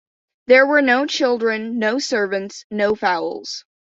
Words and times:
There 0.47 0.65
were 0.65 0.81
no 0.81 1.05
children, 1.05 1.77
no 1.77 1.99
servants, 1.99 2.65
no 2.71 2.95
fowls. 2.95 3.65